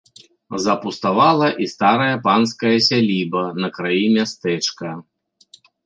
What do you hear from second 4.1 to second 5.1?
мястэчка.